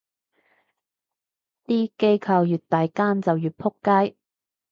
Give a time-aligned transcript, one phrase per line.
[1.67, 4.17] 啲機構越大間就越仆街